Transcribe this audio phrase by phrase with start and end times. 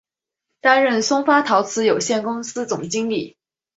[0.61, 3.37] 担任松发陶瓷有限公司总经理。